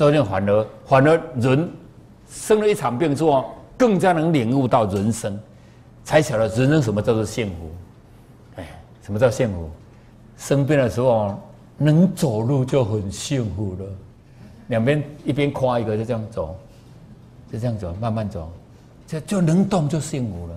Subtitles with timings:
[0.00, 1.68] 所以反而反而人
[2.26, 5.38] 生了一场病之后，更加能领悟到人生，
[6.04, 7.70] 才晓得人生什么叫做幸福。
[8.56, 8.66] 哎，
[9.02, 9.68] 什么叫幸福？
[10.38, 11.38] 生病的时候
[11.76, 13.84] 能走路就很幸福了。
[14.68, 16.56] 两边一边夸一个，就这样走，
[17.52, 18.50] 就这样走，慢慢走，
[19.06, 20.54] 就就能动就幸福了。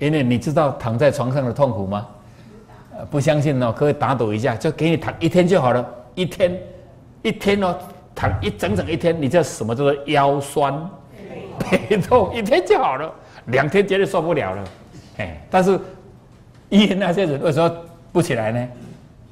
[0.00, 2.06] 因为你知道躺在床上的痛苦吗？
[3.10, 5.82] 不相信哦，可以打赌一下，就给你躺一天就好了。
[6.14, 6.60] 一天，
[7.22, 7.74] 一天哦，
[8.16, 10.74] 躺一整整一天，你知道什么叫做腰酸
[11.70, 12.34] 背 痛？
[12.34, 13.12] 一天就好了，
[13.48, 14.64] 两天绝对受不了了。
[15.18, 15.78] 哎，但是
[16.70, 17.70] 医院那些人为什么
[18.12, 18.68] 不起来呢？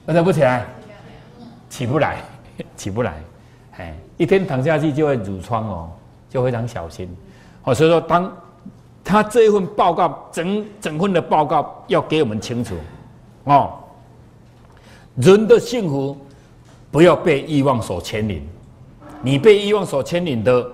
[0.04, 0.66] 为什么不起来？
[1.70, 2.18] 起不来，
[2.76, 3.14] 起不来。
[3.78, 5.90] 哎，一天躺下去就会褥疮哦，
[6.28, 7.08] 就非常小心。
[7.64, 8.30] 哦，所以说，当
[9.02, 12.74] 他这一份报告，整整份的报告要给我们清楚。
[13.44, 13.72] 哦，
[15.16, 16.16] 人的幸福
[16.90, 18.46] 不要被欲望所牵引。
[19.24, 20.66] 你被欲望所牵引的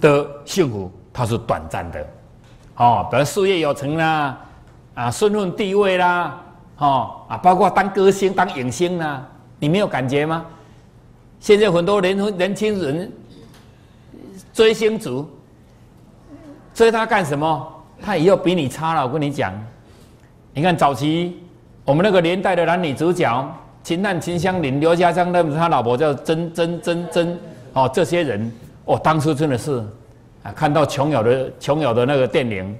[0.00, 2.06] 的幸福，它是短暂的。
[2.76, 4.38] 哦，比如事业有成啦，
[4.94, 6.40] 啊，身份地位啦，
[6.78, 9.26] 哦啊，包括当歌星、当影星啦，
[9.58, 10.46] 你没有感觉吗？
[11.40, 13.12] 现在很多年年轻人
[14.52, 15.28] 追星族，
[16.72, 17.68] 追他干什么？
[18.00, 19.04] 他以后比你差了。
[19.04, 19.52] 我跟你讲，
[20.54, 21.36] 你看早期。
[21.84, 23.52] 我们那个年代的男女主角，
[23.82, 27.38] 秦汉、秦香莲、刘家昌，那他老婆叫曾曾曾曾，
[27.72, 28.52] 哦，这些人，
[28.84, 29.82] 哦，当初真的是，
[30.42, 32.76] 啊，看到琼瑶的琼瑶的那个电影，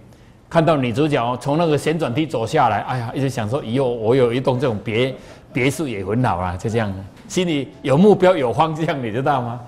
[0.51, 5.15] 看到女主角从那个旋转梯走下来，哎呀，一直想说以后我有一栋这种别
[5.53, 6.93] 别墅也很好啊，就这样，
[7.29, 9.61] 心里有目标有方向，你知道吗？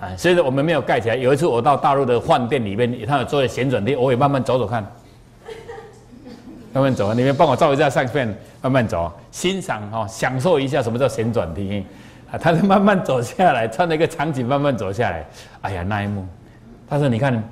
[0.00, 1.16] 啊，所以说我们没有盖起来。
[1.16, 4.84] 有一次我到大陆的饭店里面，他有坐在旋转梯，我也慢慢走走看。
[6.72, 7.14] 慢慢走啊！
[7.16, 11.84] 你们帮我照一下相片，慢慢走，欣赏哈，享受一下什么叫旋转梯
[12.30, 12.38] 啊！
[12.38, 15.26] 他是慢慢走下来，穿了一个场景，慢慢走下来。
[15.62, 16.26] 哎呀，那一幕，
[16.88, 17.42] 他说：“你看，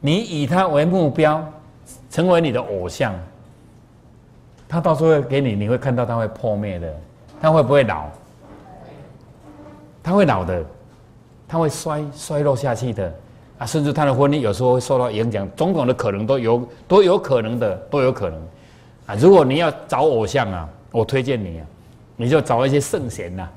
[0.00, 1.44] 你以他为目标，
[2.10, 3.14] 成为你的偶像，
[4.68, 6.92] 他到时候给你，你会看到他会破灭的，
[7.40, 8.06] 他会不会老？
[10.02, 10.64] 他会老的，
[11.48, 13.12] 他会衰衰落下去的
[13.58, 13.66] 啊！
[13.66, 18.40] 甚至他的婚姻有时候会受到影响，种种的可能都有，都有可能的，都有可能。”
[19.06, 21.66] 啊，如果你要找偶像啊，我推荐你啊，
[22.16, 23.48] 你就找一些圣贤呐，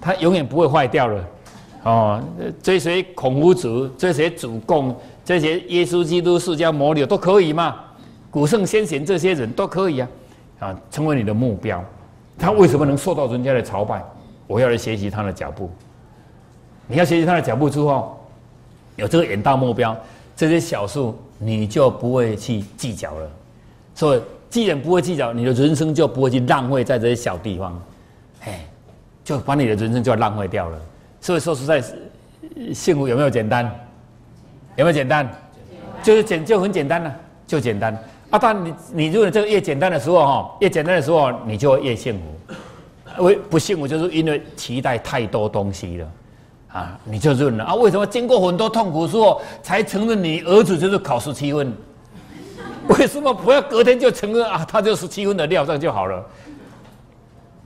[0.00, 1.24] 他永远不会坏掉了。
[1.84, 2.22] 哦，
[2.62, 4.94] 追随孔夫子，追随主公，
[5.24, 7.76] 这些耶稣基督、释迦牟尼都可以嘛。
[8.30, 10.08] 古圣先贤这些人都可以啊，
[10.58, 11.82] 啊，成为你的目标。
[12.36, 14.02] 他为什么能受到人家的朝拜？
[14.46, 15.70] 我要来学习他的脚步。
[16.86, 18.18] 你要学习他的脚步之后，
[18.96, 19.96] 有这个远大目标，
[20.36, 23.30] 这些小数你就不会去计较了。
[23.94, 24.22] 所以。
[24.50, 27.78] 既然不会计较，你的人生就不会去浪费在这些小地方，
[28.46, 28.66] 哎，
[29.28, 30.78] 就把你的人生就浪费掉了。
[31.20, 31.84] 所以说实在，
[32.72, 33.66] 幸福有没有简单？
[34.76, 35.28] 有没有简单？
[36.02, 37.14] 就是简就很简单了，
[37.46, 37.92] 就简单。
[38.30, 43.22] 啊，但你你如果这个越简单的时候哈，越简单的时候你就越幸福。
[43.22, 46.10] 为不幸福就是因为期待太多东西了，
[46.72, 47.74] 啊，你就认了啊。
[47.74, 51.70] 为什么经过很多痛苦之后才承认你儿子就是考十七分？
[52.98, 54.64] 为什么不要隔天就承认啊？
[54.66, 56.24] 他就是七分的料，这样就好了。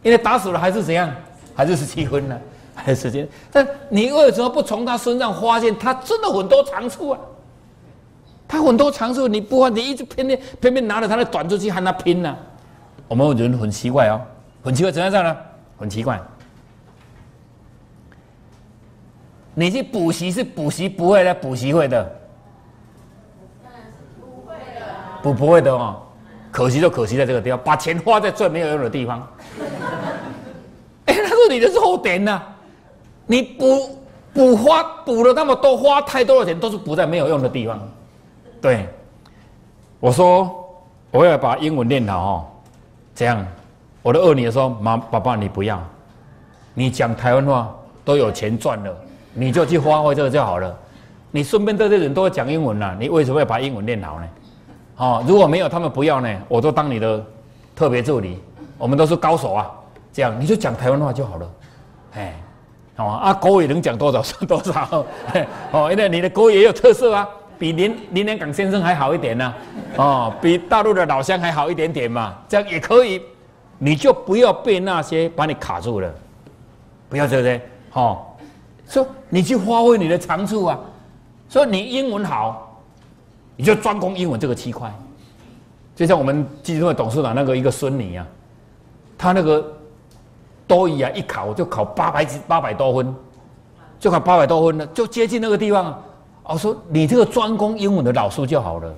[0.02, 1.08] 因为打死了还是怎样，
[1.54, 2.38] 还是十七分呢？
[2.74, 3.28] 还是时间？
[3.50, 7.18] 但你为什么不从他身上发现他真的很多长处啊？
[8.48, 12.36] 他很多长处你不发，你一直偏偏偏偏拿着他的短处去和他拼呢？
[13.08, 14.20] 我们人很奇怪哦，
[14.64, 15.36] 很奇怪怎样这样呢？
[15.78, 16.20] 很奇怪。
[19.54, 22.10] 你去补习是补习不会的，补习会的。
[25.22, 26.02] 不不会的哦，
[26.50, 29.28] 可惜就可惜在这个地方，把钱花在最没有用的地方。
[31.52, 32.40] 哎，那是你的弱点呐！
[33.26, 33.98] 你补
[34.32, 37.78] 补花补了那么多，花太多的钱都是补在没有用的地方。
[38.60, 38.88] 对，
[40.00, 40.50] 我说
[41.10, 42.44] 我要把英文练好哦，
[43.14, 43.44] 这样
[44.02, 45.80] 我的二女儿说：“妈，爸爸你不要，
[46.74, 47.74] 你讲台湾话
[48.04, 48.94] 都有钱赚了，
[49.34, 50.76] 你就去发挥这个就好了。
[51.30, 54.28] 你身边这些人都会讲英文了，你为什么要把英文练好呢？”
[54.98, 57.24] 哦，如果没有他们不要呢，我都当你的
[57.74, 58.38] 特别助理。
[58.78, 59.70] 我们都是高手啊，
[60.12, 61.50] 这样你就讲台湾话就好了。
[62.14, 62.34] 哎，
[62.96, 65.06] 哦啊，国语能讲多少算 多少。
[65.70, 67.28] 哦，因为你的国语也有特色啊，
[67.58, 69.54] 比林林连港先生还好一点呢。
[69.96, 73.22] 哦，比大陆的老乡还好一点点嘛，这样也可以。
[73.78, 76.14] 你就不要被那些把你卡住了，
[77.08, 77.60] 不要对不对？
[77.94, 78.24] 哦，
[78.86, 80.78] 说你去发挥你的长处啊，
[81.48, 82.68] 说你英文好。
[83.54, 84.90] 你就专攻英文这个区块，
[85.94, 88.26] 就像我们基金会董事长那个一个孙女啊，
[89.16, 89.72] 他那个
[90.72, 93.14] 多语啊一考就考八百几八百多分，
[94.00, 96.02] 就考八百多分了，就接近那个地方。
[96.44, 98.94] 我说你这个专攻英文的老师就好了，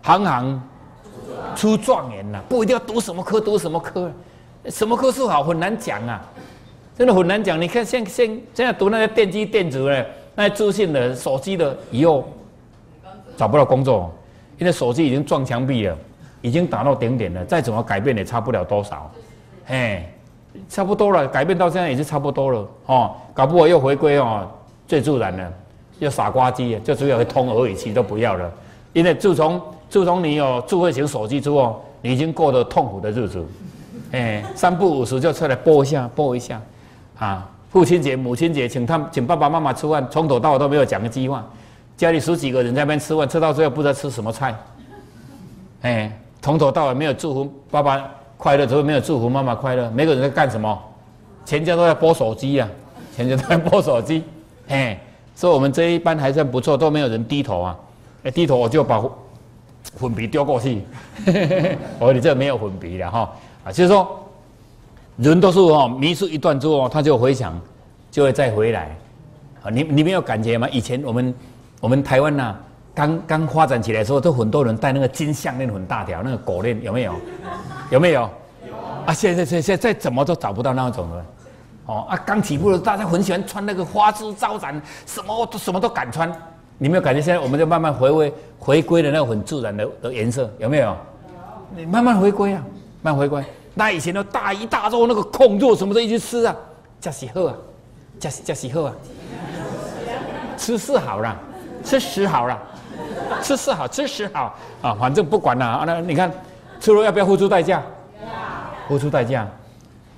[0.00, 0.62] 行行
[1.54, 4.10] 出状元呐，不一定要读什么科，读什么科，
[4.70, 6.22] 什么科是好很难讲啊，
[6.96, 7.60] 真的很难讲。
[7.60, 12.26] 你看现现现在读那些电机电子的，那些资讯的、手机的，以后
[13.36, 14.10] 找不到工作，
[14.56, 15.94] 因为手机已经撞墙壁了，
[16.40, 19.10] 已经达到顶点了，再怎么改变也差不了多少，
[19.66, 20.10] 哎。
[20.68, 23.12] 差不多了，改变到现在也是差不多了哦。
[23.32, 24.46] 搞不好又回归哦，
[24.86, 25.52] 最自然的，
[25.98, 28.50] 又傻瓜机，就只有通耳语器都不要了。
[28.92, 33.44] 因为自从自从你有智慧型手机之后，你已经过得痛苦的日子。
[34.12, 36.60] 哎，三不五时就出来播一下，播一下。
[37.18, 41.44] 啊，父亲节、母亲节，请他请爸爸妈妈吃饭，从头到尾都没有讲个计划。
[41.96, 44.54] 家里十几个人在那边吃饭，吃到最后不知道吃什么菜。
[45.82, 48.10] 哎，从头到尾没有祝福爸爸。
[48.40, 50.82] 快乐只会没有祝福妈妈快乐，每个人在干什么？
[51.44, 52.66] 全家都在播手机呀，
[53.14, 54.24] 全家都在播手机。
[54.66, 54.98] 嘿，
[55.34, 57.78] 所以我们这一班还算不错，都没有人低头啊。
[58.22, 58.98] 哎，低头我就把
[59.82, 60.82] 粉笔丢过去。
[61.98, 63.30] 我 说你这没有粉笔了哈
[63.64, 64.26] 啊，就是说
[65.18, 67.60] 人都是哈迷失一段之后，他就回想，
[68.10, 68.96] 就会再回来。
[69.62, 70.66] 啊，你你没有感觉吗？
[70.72, 71.34] 以前我们
[71.78, 72.56] 我们台湾呐。
[73.00, 77.14] 刚刚发展起来的时候，都很多人戴那个金项链，很大条，那个狗链有没有？
[77.88, 78.28] 有没有？
[78.66, 78.74] 有
[79.06, 79.14] 啊！
[79.14, 81.24] 现在现现在怎么都找不到那种了。
[81.86, 82.22] 哦啊！
[82.26, 86.30] 刚起步的时候，大家很喜欢穿那个花枝招展，什么都什么都敢穿。
[86.76, 87.22] 你没有感觉？
[87.22, 90.94] 现在我们就慢慢回归回归了那个很自然的的颜色，有没有？
[91.74, 92.62] 你慢慢回归啊，
[93.00, 93.42] 慢回归。
[93.72, 96.54] 那以前的大鱼大肉，那个控肉什么都一直吃啊，
[97.00, 97.54] 加喜喝啊，
[98.18, 98.94] 加加喜喝啊，
[100.58, 101.34] 吃是好了，
[101.82, 102.60] 吃屎好了。
[103.42, 104.94] 吃是好，吃是好啊！
[104.98, 105.84] 反正不管了啊。
[105.86, 106.30] 那你看，
[106.78, 107.82] 吃肉要不要付出代价？
[108.20, 109.46] 要付出代价，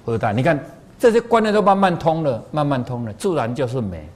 [0.04, 0.32] 付出代。
[0.32, 0.58] 你看
[0.98, 4.08] 这些观念都慢慢通了，慢慢通了，自然就是美。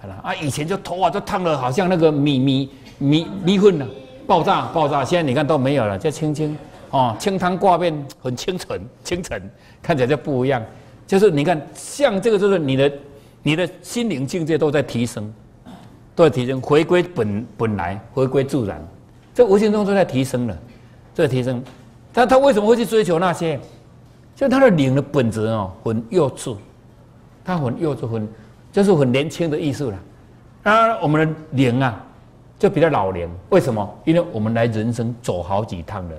[0.00, 3.86] 好了啊，以前就头发都烫的好像那个米米米米粉了，
[4.26, 5.04] 爆炸爆炸。
[5.04, 6.56] 现在你看都没有了，就清清
[6.90, 9.40] 哦，清汤挂面，很清纯清纯，
[9.82, 10.62] 看起来就不一样。
[11.06, 12.92] 就是你看，像这个就是你的
[13.42, 15.32] 你的心灵境界都在提升。
[16.14, 18.82] 都在提升，回归本本来，回归自然，
[19.34, 20.56] 这无形中都在提升了，
[21.14, 21.62] 在提升。
[22.12, 23.58] 但他为什么会去追求那些？
[24.34, 26.56] 就他的灵的本质哦，很幼稚，
[27.44, 28.28] 他很幼稚，很
[28.72, 29.98] 就是很年轻的艺术了。
[30.64, 32.04] 啊，我们的灵啊，
[32.58, 33.28] 就比较老灵。
[33.50, 33.98] 为什么？
[34.04, 36.16] 因为我们来人生走好几趟了。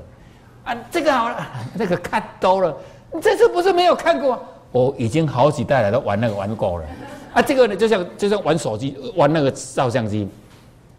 [0.66, 2.76] 啊，这个好了，那个看多了，
[3.12, 4.44] 你这次不是没有看过？
[4.72, 6.86] 我已经好几代了，都玩那个玩够了。
[7.34, 10.30] 啊，这个呢，就像就像玩手机，玩那个照相机，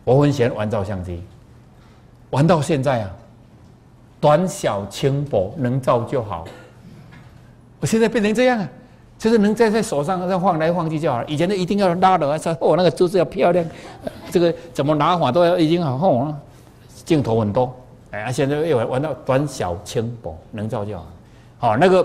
[0.03, 1.23] 我很喜欢玩照相机，
[2.31, 3.11] 玩到现在啊，
[4.21, 6.45] 短小轻薄，能照就好。
[7.79, 8.69] 我现在变成这样啊，
[9.17, 11.25] 就是能在在手上这晃来晃去就好了。
[11.29, 13.65] 以前的一定要拉的，还是哦那个姿势要漂亮，
[14.31, 16.37] 这个怎么拿法都要已经好好了，
[17.05, 17.73] 镜头很多，
[18.11, 21.07] 哎，现在又玩到短小轻薄，能照就好。
[21.59, 22.05] 好，那个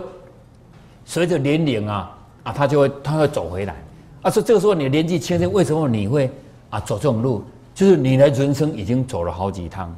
[1.03, 3.75] 随着年龄啊啊，他就会他会走回来。
[4.21, 6.29] 啊，说这个时候你年纪轻轻，为什么你会
[6.69, 7.43] 啊走这种路？
[7.73, 9.95] 就是你的人生已经走了好几趟。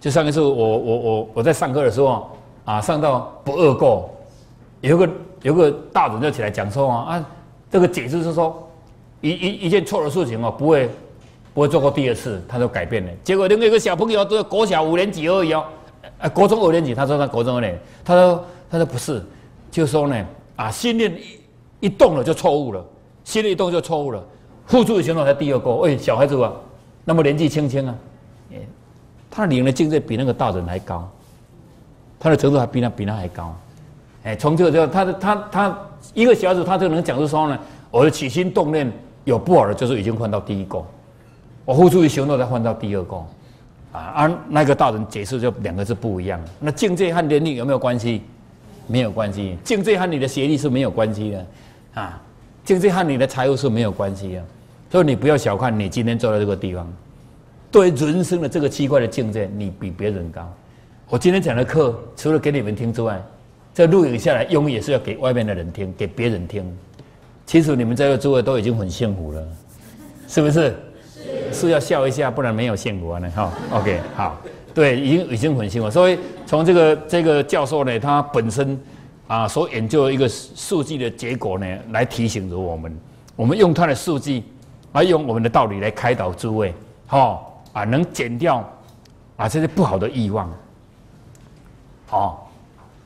[0.00, 2.30] 就上一次我我我我在上课的时候
[2.64, 4.08] 啊，上到不二过，
[4.82, 5.08] 有个
[5.42, 7.26] 有个大人就起来讲说啊啊，
[7.70, 8.68] 这个解释是说
[9.20, 10.88] 一一一件错的事情哦，不会
[11.52, 13.10] 不会做过第二次，他就改变了。
[13.24, 15.64] 结果另外一个小朋友都国小五年级而已哦，
[16.20, 17.68] 啊国中五年级，他说他国中呢，
[18.04, 19.20] 他说他说不是，
[19.70, 21.12] 就说呢啊，心念
[21.80, 22.84] 一一动了就错误了。
[23.24, 24.22] 心里一动就错误了，
[24.66, 25.74] 付出的行动才第二个。
[25.74, 26.52] 喂，小孩子啊，
[27.04, 27.94] 那么年纪轻轻啊，
[29.30, 31.10] 他领的境界比那个大人还高，
[32.20, 33.56] 他的程度还比那比那还高。
[34.22, 35.78] 哎，从这个就他的他他
[36.12, 37.58] 一个小孩子，他就能讲出说呢，
[37.90, 38.90] 我的起心动念
[39.24, 40.84] 有不好的，就是已经换到第一个，
[41.64, 43.16] 我付出的行动才换到第二个。
[43.92, 46.40] 啊，而那个大人解释就两个字不一样。
[46.60, 48.22] 那境界和年龄有没有关系？
[48.86, 51.46] 没有关系，境界和你的学历是没有关系的，
[51.94, 52.20] 啊。
[52.64, 54.44] 境界和你的财务是没有关系啊，
[54.90, 56.90] 所以你不要小看你今天坐在这个地方，
[57.70, 60.50] 对人生的这个奇怪的境界，你比别人高。
[61.10, 63.22] 我今天讲的课，除了给你们听之外，
[63.74, 66.64] 这录影下来用也是要给外面的人听，给别人听。
[67.44, 69.46] 其实你们在这诸位都已经很幸福了，
[70.26, 70.74] 是不是？
[71.52, 71.68] 是。
[71.68, 73.20] 要笑一下，不然没有幸福啊！
[73.36, 74.40] 哈，OK，好，
[74.72, 75.90] 对，已经已经很幸福。
[75.90, 78.80] 所以从这个这个教授呢，他本身。
[79.26, 82.98] 啊，所研究一个数据的结果呢，来提醒着我们，
[83.36, 84.44] 我们用他的数据，
[84.92, 86.74] 来，用我们的道理来开导诸位，
[87.06, 88.62] 好啊，能减掉
[89.36, 90.52] 啊这些不好的欲望，
[92.06, 92.50] 好，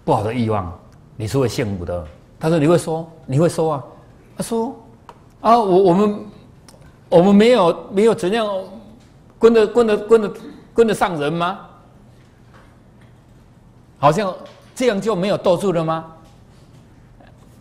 [0.04, 0.76] 不好的欲望，
[1.16, 2.06] 你是会幸福的。
[2.40, 3.84] 他说你会说，你会说啊，
[4.36, 4.76] 他说
[5.40, 6.20] 啊，我我们
[7.08, 8.46] 我们没有没有怎样
[9.38, 10.32] 跟得跟得跟得
[10.74, 11.60] 跟得上人吗？
[14.00, 14.32] 好像
[14.78, 16.04] 这样就没有斗住了吗？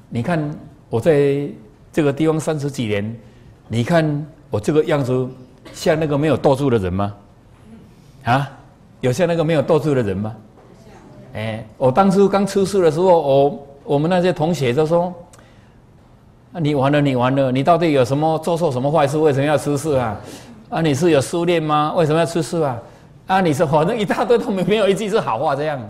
[0.07, 0.55] 你看
[0.87, 1.49] 我在
[1.91, 3.17] 这个地方三十几年，
[3.67, 5.27] 你看我这个样子
[5.73, 7.11] 像那个没有斗住的人吗？
[8.23, 8.47] 啊，
[9.01, 10.35] 有像那个没有斗住的人吗？
[11.33, 15.11] 哎，我当初刚出世的时候，我我们那些同学都说
[16.53, 19.17] ：“啊，你完了，你完了，你到底有什么做错什么坏事？
[19.17, 20.15] 为什么要出事啊？
[20.69, 21.93] 啊，你是有失恋吗？
[21.95, 22.79] 为什么要出事啊？
[23.25, 25.81] 啊，你是反正一大堆都没没有一句是好话这样。”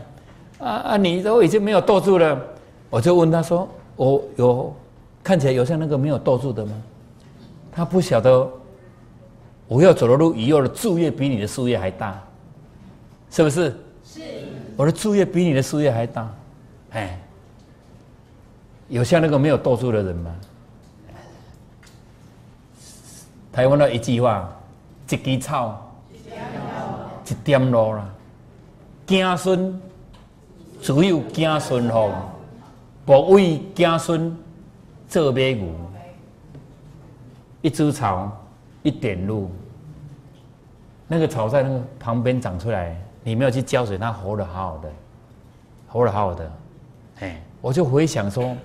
[0.60, 0.98] 啊啊！
[0.98, 2.42] 你都已经没有斗住了，
[2.90, 4.76] 我就问他说：“我有
[5.24, 6.72] 看起来有像那个没有斗住的吗？”
[7.72, 8.50] 他不晓得
[9.68, 12.20] 我要走的路以后的树叶比你的树叶还大，
[13.30, 13.70] 是不是？
[14.04, 14.22] 是。
[14.76, 16.34] 我的树叶比你的树叶还大，
[16.92, 17.20] 哎，
[18.88, 20.36] 有像那个没有斗住的人吗？
[23.52, 24.52] 台湾的一句话
[25.10, 25.92] ：“一枝草，
[27.26, 28.10] 一点路啦，
[29.06, 29.82] 子孙。”
[30.82, 32.12] 只有子孙福，
[33.06, 34.38] 不为子孙
[35.08, 35.68] 做马牛。
[37.62, 38.32] 一株草，
[38.84, 39.50] 一点露。
[41.08, 44.90] 那个草在那个旁边长出来，你没有去浇水，它活得好好的，
[45.88, 46.52] 活得好好的。
[47.20, 48.56] 哎，我就回想说，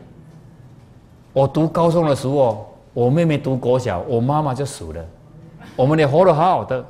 [1.33, 5.05] 我读高中的时候，我妹妹读国小，我妈妈就死了。
[5.75, 6.85] 我们也活得好好的，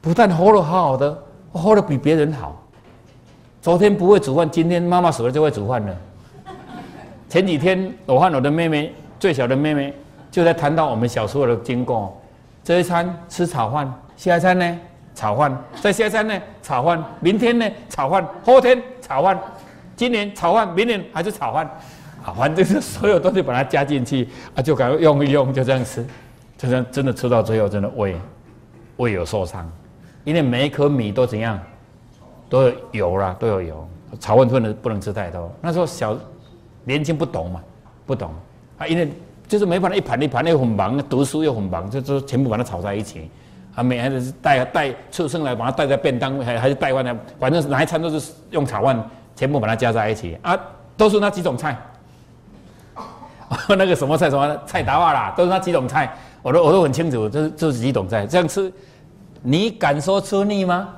[0.00, 1.16] 不但活得好好的，
[1.52, 2.60] 活得比别人好。
[3.66, 5.96] 昨天不会煮饭，今天妈妈死了就会煮饭了。
[7.28, 9.92] 前几天我和我的妹妹，最小的妹妹，
[10.30, 12.16] 就在谈到我们小时候的经过。
[12.62, 14.78] 这一餐吃炒饭，下一餐呢？
[15.16, 16.40] 炒饭，再下一餐呢？
[16.62, 17.68] 炒饭，明天呢？
[17.88, 18.80] 炒饭，后天？
[19.00, 19.36] 炒饭，
[19.96, 21.66] 今年炒饭，明年还是炒饭。
[22.24, 26.06] 啊，反正是所有东西把它加进去，啊，就赶快用一用，就这样吃，
[26.56, 28.14] 就这样真的吃到最后，真的胃
[28.98, 29.68] 胃有受伤，
[30.22, 31.58] 因为每一颗米都怎样。
[32.48, 33.88] 都有油啦，都有油。
[34.20, 35.50] 炒饭不能不能吃太多。
[35.60, 36.16] 那时候小
[36.84, 37.60] 年轻不懂嘛，
[38.06, 38.30] 不懂
[38.78, 39.10] 啊，因为
[39.48, 43.30] 就是没办法，一盘一盘又很忙，读书又很忙，就就全部把它炒在一起。
[43.74, 50.58] 啊，每还是带带出生来，把它带在便当，还还是带饭的，反正哪一餐都是用炒饭，全部把它加在一起啊，
[50.96, 51.76] 都是那几种菜。
[53.68, 58.72] 那个什么菜什么菜达话啦，都是那几种菜，我都我都很清楚，这是这是几种菜，这样吃，
[59.42, 60.88] 你敢说吃腻吗？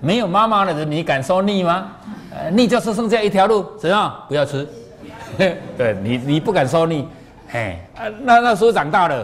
[0.00, 1.88] 没有妈妈的人，你敢说腻吗？
[2.30, 4.14] 呃，腻就是剩下一条路，怎样？
[4.28, 4.66] 不要吃。
[5.36, 7.06] 对你，你不敢说腻，
[7.48, 9.18] 嘿，啊，那那时候长大了，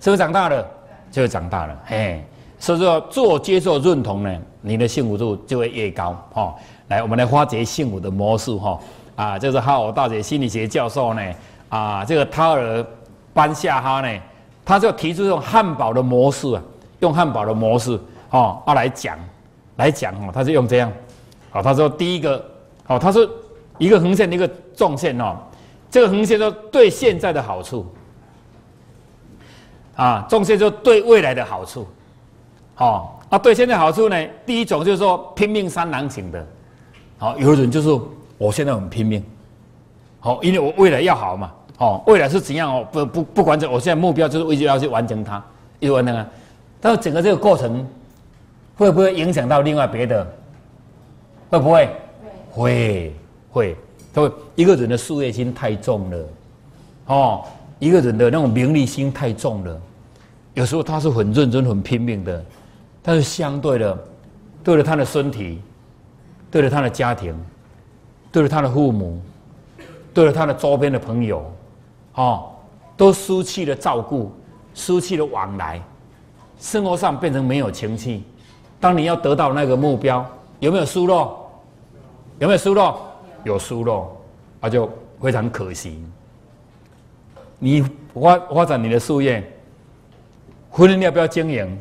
[0.00, 0.66] 是不是长大了？
[1.10, 2.24] 就会长大了，嘿。
[2.58, 6.14] 所以说，做接受认同呢，你的幸福度就会越高。
[6.32, 6.54] 哈，
[6.88, 8.54] 来，我们来发掘幸福的模式。
[8.56, 8.78] 哈，
[9.16, 11.22] 啊，这是哈佛大学心理学教授呢，
[11.68, 12.84] 啊，这个塔尔
[13.32, 14.20] 班夏哈呢，
[14.64, 16.62] 他就提出用汉堡的模式啊，
[17.00, 17.98] 用汉堡的模式，
[18.30, 19.18] 哦，啊来讲。
[19.80, 20.92] 来讲哦，他是用这样，
[21.50, 22.44] 好，他说第一个，
[22.84, 23.26] 好，他说
[23.78, 25.38] 一个横线，一个纵线哦，
[25.90, 27.86] 这个横线说对现在的好处，
[29.96, 31.88] 啊，纵线说对未来的好处，
[32.74, 36.46] 好，啊，对现在好处呢，第一种就是说拼命三郎型的，
[37.16, 37.88] 好，有人就是
[38.36, 39.24] 我现在很拼命，
[40.20, 45.42] 好，因为我未来要好嘛，哦，未来是怎样哦，不不不管怎，我现在目标就是一直要去完成它，
[45.78, 46.28] 一直完成啊，
[46.82, 47.88] 但是整个这个过程。
[48.80, 50.26] 会不会影响到另外别的？
[51.50, 51.86] 会不会？
[52.50, 53.14] 会
[53.52, 53.76] 会
[54.14, 54.32] 会。
[54.54, 56.28] 一个人的事业心太重了，
[57.04, 57.44] 哦，
[57.78, 59.78] 一个人的那种名利心太重了。
[60.54, 62.42] 有时候他是很认真、很拼命的，
[63.02, 63.98] 但是相对的，
[64.64, 65.60] 对着他的身体，
[66.50, 67.38] 对着他的家庭，
[68.32, 69.20] 对着他的父母，
[70.14, 71.52] 对着他的周边的朋友，
[72.14, 72.48] 哦，
[72.96, 74.32] 都失去了照顾，
[74.72, 75.78] 失去了往来，
[76.58, 78.22] 生活上变成没有情趣。
[78.80, 80.24] 当你要得到那个目标，
[80.58, 81.50] 有没有输落？
[82.38, 83.06] 有没有输落？
[83.44, 84.16] 有输落，
[84.60, 86.02] 那就非常可惜。
[87.58, 87.82] 你
[88.14, 89.42] 发发展你的事业，
[90.70, 91.78] 婚姻要不要经营？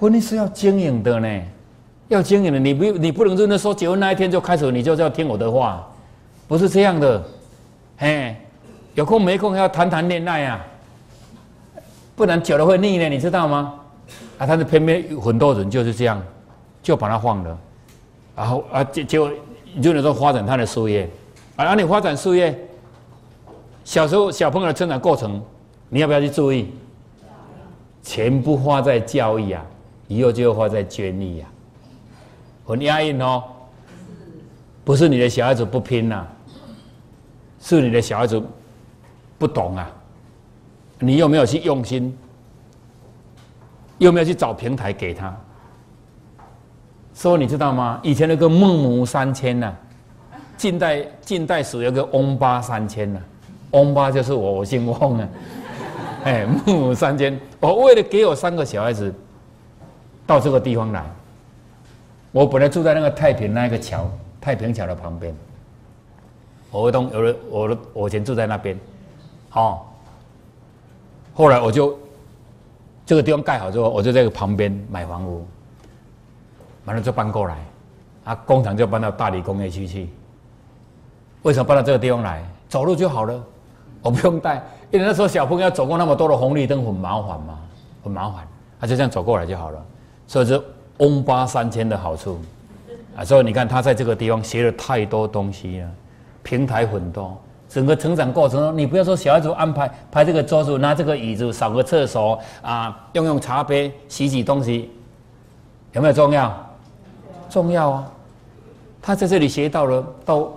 [0.00, 1.42] 婚姻是要经营的呢，
[2.08, 2.58] 要经营的。
[2.58, 5.86] 你不你不能真的说结婚那一天就开始，你就要听我的话，
[6.48, 7.22] 不是这样的。
[7.98, 8.34] 嘿，
[8.94, 10.64] 有空没空要谈谈恋爱啊，
[12.14, 13.74] 不然久了会腻呢，你知道吗？
[14.38, 14.46] 啊！
[14.46, 16.22] 但是偏偏有很多人就是这样，
[16.82, 17.58] 就把它放了，
[18.36, 19.30] 然后啊，就就
[19.82, 21.08] 就能说发展他的事业，
[21.56, 22.58] 啊，让你发展事业，
[23.84, 25.42] 小时候小朋友的成长过程，
[25.88, 26.70] 你要不要去注意？
[28.02, 29.64] 全部花在教育啊，
[30.06, 31.50] 以后就要花在捐力啊，
[32.64, 33.42] 很压抑哦。
[34.84, 36.24] 不是你的小孩子不拼呐，
[37.60, 38.40] 是你的小孩子
[39.38, 39.90] 不懂啊，
[41.00, 42.16] 你有没有去用心？
[43.98, 45.34] 有没有去找平台给他？
[47.14, 47.98] 说你知道吗？
[48.02, 49.72] 以前那个孟母三迁呐，
[50.58, 53.18] 近代近代史有个翁八三迁呐，
[53.70, 55.28] 翁八就是我，我姓翁啊。
[56.24, 59.14] 哎，孟母三迁，我为了给我三个小孩子
[60.26, 61.02] 到这个地方来，
[62.32, 64.10] 我本来住在那个太平那个桥，
[64.40, 65.34] 太平桥的旁边。
[66.70, 68.78] 我东有的，我的我以前住在那边，
[69.48, 69.96] 好，
[71.32, 71.98] 后来我就
[73.06, 75.46] 这个地方盖好之后，我就在旁边买房屋，
[76.84, 77.56] 完了就搬过来，
[78.24, 80.10] 啊，工厂就搬到大理工业区去。
[81.42, 82.44] 为什么搬到这个地方来？
[82.68, 83.40] 走路就好了，
[84.02, 84.56] 我不用带，
[84.90, 87.58] 因为那时候小朋友要走过那么多的红绿灯很麻烦嘛，
[88.02, 88.44] 很麻烦，
[88.80, 89.80] 他就这样走过来就好了。
[90.26, 90.60] 所以是
[90.98, 92.40] 翁八三千的好处
[93.16, 95.88] 啊，所以你看他在这个地方学了太多东西了。
[96.42, 104.90] 平台很多，整个成长过程中，你不要说小孩子安排排这个桌子，拿这个椅子，扫个厕所啊，用用茶杯，洗洗东西，
[105.92, 106.66] 有没有重要？
[107.48, 108.10] 重要啊！
[109.00, 110.48] 他在这里学到了，到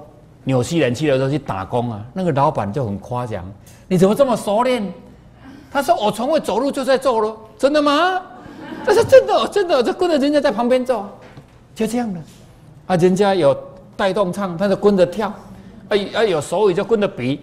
[0.44, 3.46] 纽西兰去的时候去打工啊，那个老板就很夸奖，
[3.88, 4.84] 你怎么这么熟练？
[5.72, 8.22] 他说我从未走路就在做了，真的吗？
[8.86, 11.08] 他说真的，真的，就跟着人家在旁边做，
[11.76, 12.20] 就这样的。
[12.88, 13.56] 啊，人家有
[13.96, 15.32] 带动唱，他就跟着跳。
[15.90, 16.24] 啊啊！
[16.24, 17.42] 有手语就跟着比，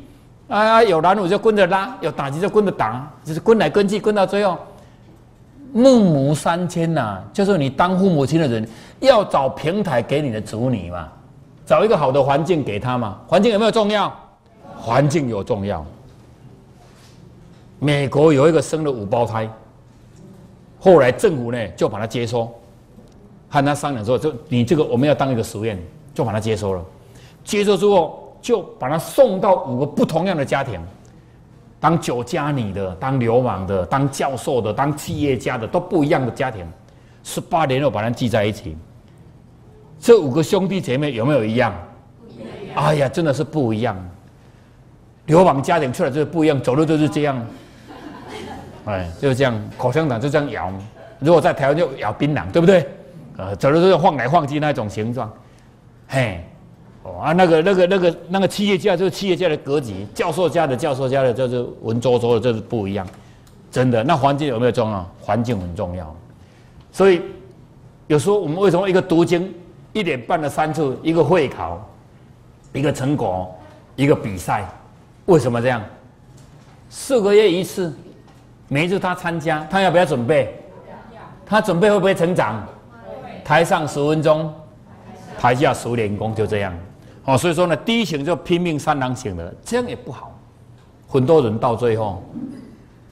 [0.48, 4.56] 啊有拦舞就跟着拉，有打击就跟着打，就是跟来跟去，跟到最后，
[5.72, 8.66] 孟母三迁呐，就是你当父母亲的人
[9.00, 11.08] 要找平台给你的子女嘛，
[11.66, 13.18] 找一个好的环境给他嘛。
[13.26, 14.16] 环境有没有重要？
[14.78, 15.84] 环境有重要。
[17.80, 19.50] 美国有一个生了五胞胎，
[20.78, 22.48] 后来政府呢就把他接收，
[23.48, 25.76] 和他商量说，就你这个我们要当一个实验，
[26.14, 26.84] 就把他接收了，
[27.44, 28.22] 接收之后。
[28.46, 30.80] 就把他送到五个不同样的家庭，
[31.80, 36.64] 当酒家女的，当流氓的，当教授的，当企业家的，都不一样的家庭。
[37.24, 38.76] 十八年后把他聚在一起，
[39.98, 41.74] 这五个兄弟姐妹有没有一样？
[42.76, 43.96] 哎呀，真的是不一样。
[45.24, 47.44] 流氓家庭出来就是不一样，走路就是这样。
[48.84, 50.72] 哎，就是这样，口香糖就这样咬。
[51.18, 52.86] 如果在台湾就咬槟榔，对不对？
[53.38, 55.28] 呃，走路就是晃来晃去那种形状，
[56.06, 56.44] 嘿。
[57.12, 63.06] 啊，那个、那个、那个、那个企业家就是企业家的格局，教授家的教授家的就是文绉绉的，就是不一样。
[63.70, 65.08] 真的，那环境有没有重要？
[65.20, 66.14] 环境很重要。
[66.92, 67.20] 所以
[68.06, 69.52] 有时候我们为什么一个读经
[69.92, 71.86] 一点办了三次，一个会考，
[72.72, 73.54] 一个成果，
[73.96, 74.66] 一个比赛，
[75.26, 75.82] 为什么这样？
[76.88, 77.94] 四个月一次，
[78.68, 80.54] 每一次他参加，他要不要准备？
[81.44, 82.66] 他准备会不会成长？
[83.44, 84.52] 台上十分钟，
[85.38, 86.72] 台下十年功，就这样。
[87.26, 90.32] 哦，所以说呢，第一型就拼命三郎型的，这样也不好。
[91.08, 92.22] 很多人到最后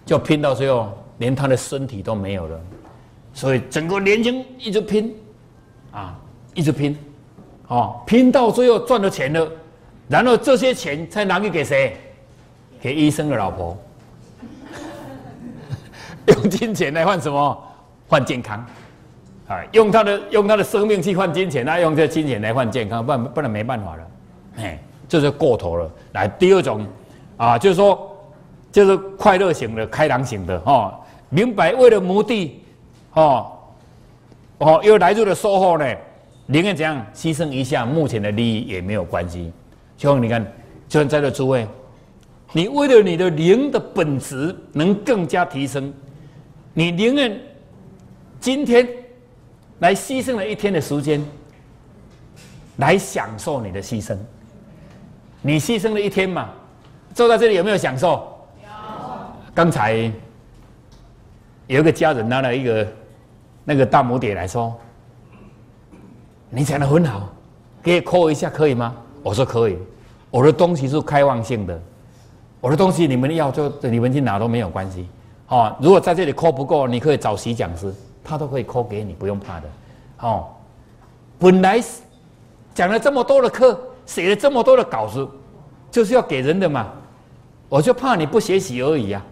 [0.07, 2.61] 就拼到最后，连他的身体都没有了。
[3.33, 5.15] 所以整个年轻一直拼，
[5.91, 6.17] 啊，
[6.55, 6.97] 一直拼，
[7.67, 9.51] 哦，拼到最后赚了钱了，
[10.09, 11.97] 然后这些钱才拿去给谁？
[12.81, 13.77] 给医生的老婆。
[16.27, 17.63] 用金钱来换什么？
[18.07, 18.65] 换健康。
[19.47, 24.07] 啊，用他的用他的生命去换金钱，那用这金钱来换健康，不然不然没办法了，
[24.57, 25.91] 哎，这就过头了。
[26.13, 26.87] 来，第二种，
[27.37, 28.11] 啊，就是说，
[28.73, 30.95] 就是快乐型的、开朗型的，哦，
[31.29, 32.63] 明白为了目的，
[33.13, 33.53] 哦，
[34.59, 35.95] 哦，又来入了收获呢，
[36.47, 39.53] 宁愿怎样牺牲一下目前的利益也没有关系。
[39.95, 40.43] 就你看，
[40.89, 41.67] 就像在座诸位，
[42.53, 45.93] 你为了你的灵的本质能更加提升，
[46.73, 47.39] 你宁愿
[48.41, 48.89] 今天。
[49.85, 51.23] 来牺牲了一天的时间，
[52.79, 54.17] 来享受你的牺牲。
[55.43, 56.49] 你牺牲了一天嘛，
[57.13, 58.27] 坐在这里有没有享受？
[58.63, 58.69] 有。
[59.53, 60.11] 刚才
[61.67, 62.89] 有一个家人拿了一个
[63.63, 64.75] 那个大拇点来说
[66.49, 67.29] ：“你讲的很好，
[67.83, 69.77] 给扣一下可以吗？”我说可以。
[70.31, 71.79] 我的东西是开放性的，
[72.59, 75.07] 我的东西你们要就你们去拿都没有关系。
[75.49, 77.95] 哦，如果在这里扣不够，你可以找徐讲师。
[78.25, 79.69] 他都可以扣给你，不用怕的。
[80.21, 80.47] 哦，
[81.39, 81.79] 本来
[82.75, 85.29] 讲了这么多的课，写了这么多的稿子，
[85.91, 86.91] 就是要给人的嘛。
[87.69, 89.23] 我就怕你不学习而已呀。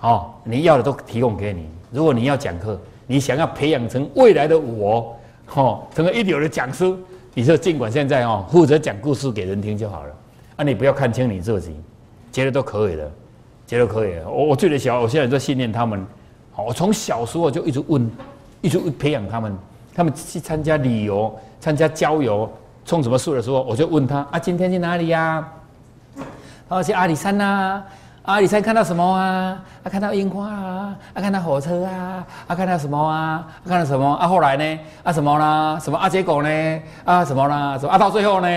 [0.00, 1.68] 哦，你要的都提供给你。
[1.90, 5.16] 如果你要讲课，你想要培养成未来的我，
[5.54, 6.94] 哦，成为一流的讲师，
[7.34, 10.14] 你就尽管现在哦，负责讲故事给人听就好了。
[10.56, 11.74] 啊，你不要看轻你自己，
[12.30, 13.10] 觉得都可以的，
[13.66, 14.14] 觉得可以。
[14.24, 16.06] 我我最小，我现在在训练他们。
[16.62, 18.10] 我从小时候就一直问，
[18.60, 19.56] 一直培养他们。
[19.94, 22.50] 他们去参加旅游、参加郊游、
[22.84, 25.46] 冲什么树的时候，我就问他：啊，今天去哪里呀？
[26.68, 27.82] 他说去阿里山呐。
[28.22, 29.60] 啊，你猜看到什么啊？
[29.82, 33.46] 啊，看到樱花啊，啊，看到火车啊，啊，看到什么啊？
[33.66, 34.14] 看到什么？
[34.14, 34.78] 啊，后来呢？
[35.02, 35.78] 啊，什么啦？
[35.80, 36.08] 什么啊？
[36.08, 36.82] 结果呢？
[37.04, 37.76] 啊，什么啦？
[37.78, 37.98] 什么啊？
[37.98, 38.48] 到最后呢？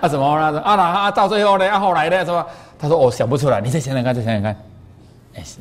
[0.00, 0.60] 啊，什么啦？
[0.62, 1.10] 啊，哪啊？
[1.10, 1.68] 到最后呢？
[1.68, 2.24] 啊，后来呢？
[2.24, 2.46] 什么？
[2.78, 4.56] 他说我想不出来，你再想想看，再想想看。
[5.34, 5.58] 哎是。